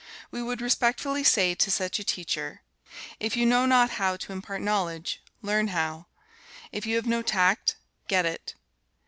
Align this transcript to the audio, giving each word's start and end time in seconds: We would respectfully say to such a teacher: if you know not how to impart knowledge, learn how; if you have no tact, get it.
We 0.31 0.41
would 0.41 0.61
respectfully 0.61 1.23
say 1.23 1.53
to 1.53 1.69
such 1.69 1.99
a 1.99 2.03
teacher: 2.03 2.63
if 3.19 3.37
you 3.37 3.45
know 3.45 3.67
not 3.67 3.91
how 4.01 4.17
to 4.17 4.31
impart 4.33 4.63
knowledge, 4.63 5.21
learn 5.43 5.67
how; 5.67 6.07
if 6.71 6.87
you 6.87 6.95
have 6.95 7.05
no 7.05 7.21
tact, 7.21 7.75
get 8.07 8.25
it. 8.25 8.55